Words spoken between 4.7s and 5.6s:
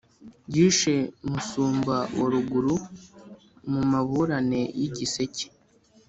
ya Giseke,